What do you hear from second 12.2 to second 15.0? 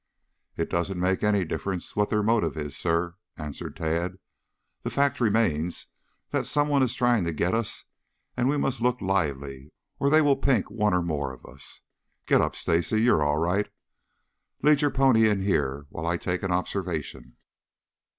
Get up, Stacy! You are all right. Lead your